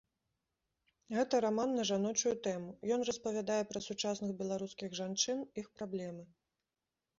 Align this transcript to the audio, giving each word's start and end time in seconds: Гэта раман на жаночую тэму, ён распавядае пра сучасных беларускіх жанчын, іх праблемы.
Гэта 1.15 1.41
раман 1.45 1.69
на 1.79 1.83
жаночую 1.89 2.33
тэму, 2.47 2.71
ён 2.97 3.05
распавядае 3.11 3.59
пра 3.73 3.79
сучасных 3.91 4.35
беларускіх 4.43 4.99
жанчын, 5.03 5.47
іх 5.63 5.67
праблемы. 5.79 6.23